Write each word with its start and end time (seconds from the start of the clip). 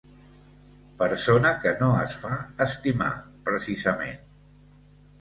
Persona 1.01 1.51
que 1.67 1.75
no 1.83 1.91
es 2.07 2.17
fa 2.23 2.33
estimar, 2.69 3.13
precisament. 3.53 4.21